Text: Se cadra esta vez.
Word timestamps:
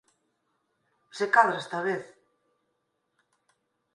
Se 1.17 1.25
cadra 1.33 1.61
esta 1.63 1.79
vez. 1.87 2.03